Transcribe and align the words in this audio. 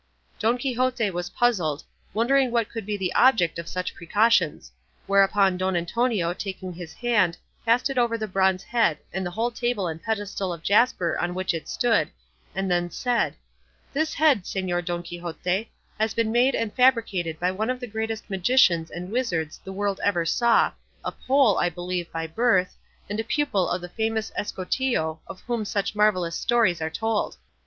Don 0.39 0.57
Quixote 0.57 1.11
was 1.11 1.29
puzzled, 1.29 1.83
wondering 2.11 2.49
what 2.49 2.69
could 2.69 2.87
be 2.87 2.97
the 2.97 3.13
object 3.13 3.59
of 3.59 3.67
such 3.67 3.93
precautions; 3.93 4.71
whereupon 5.05 5.57
Don 5.57 5.75
Antonio 5.75 6.33
taking 6.33 6.73
his 6.73 6.91
hand 6.91 7.37
passed 7.67 7.87
it 7.87 7.99
over 7.99 8.17
the 8.17 8.27
bronze 8.27 8.63
head 8.63 8.97
and 9.13 9.23
the 9.23 9.29
whole 9.29 9.51
table 9.51 9.85
and 9.87 9.99
the 9.99 10.03
pedestal 10.03 10.51
of 10.51 10.63
jasper 10.63 11.15
on 11.19 11.35
which 11.35 11.53
it 11.53 11.67
stood, 11.69 12.09
and 12.55 12.71
then 12.71 12.89
said, 12.89 13.35
"This 13.93 14.15
head, 14.15 14.43
Señor 14.43 14.83
Don 14.83 15.03
Quixote, 15.03 15.69
has 15.99 16.15
been 16.15 16.31
made 16.31 16.55
and 16.55 16.73
fabricated 16.73 17.39
by 17.39 17.51
one 17.51 17.69
of 17.69 17.79
the 17.79 17.85
greatest 17.85 18.27
magicians 18.27 18.89
and 18.89 19.11
wizards 19.11 19.59
the 19.63 19.71
world 19.71 19.99
ever 20.03 20.25
saw, 20.25 20.71
a 21.05 21.11
Pole, 21.11 21.59
I 21.59 21.69
believe, 21.69 22.11
by 22.11 22.25
birth, 22.25 22.75
and 23.07 23.19
a 23.19 23.23
pupil 23.23 23.69
of 23.69 23.81
the 23.81 23.89
famous 23.89 24.31
Escotillo 24.35 25.19
of 25.27 25.41
whom 25.41 25.63
such 25.63 25.93
marvellous 25.93 26.35
stories 26.35 26.81
are 26.81 26.89
told. 26.89 27.37